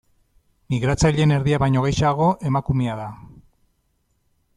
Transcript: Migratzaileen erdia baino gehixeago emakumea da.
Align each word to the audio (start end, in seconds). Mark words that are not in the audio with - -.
Migratzaileen 0.73 1.33
erdia 1.35 1.59
baino 1.63 1.83
gehixeago 1.87 2.31
emakumea 2.53 2.97
da. 3.01 3.07